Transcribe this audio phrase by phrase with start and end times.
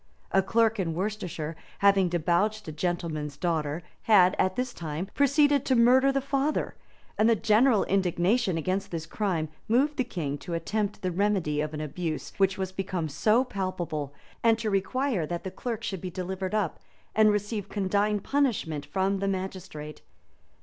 [0.31, 5.75] A clerk in Worcestershire, having debauched a gentleman's daughter, had, at this time, proceeded to
[5.75, 6.73] murder the father;
[7.19, 11.75] and the general indignation against this crime moved the king to attempt the remedy of
[11.75, 14.11] an abuse which was become so palpable,
[14.43, 16.79] and to require that the clerk should be delivered up,
[17.13, 20.01] and receive condign punishment from the magistrate.